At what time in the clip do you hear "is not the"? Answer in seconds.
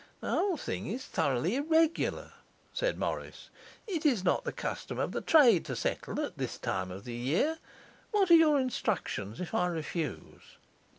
4.03-4.51